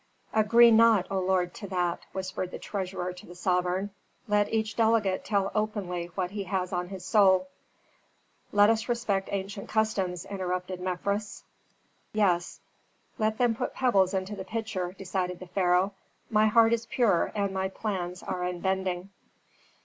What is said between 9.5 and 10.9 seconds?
customs," interrupted